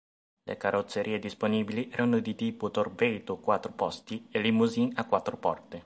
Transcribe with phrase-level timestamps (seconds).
[0.41, 5.79] Le carrozzerie disponibili erano di tipo torpedo quattro posti e limousine a quattro porte.